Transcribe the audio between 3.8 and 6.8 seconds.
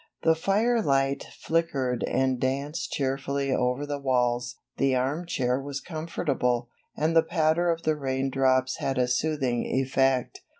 the walls, the armchair was comfortable,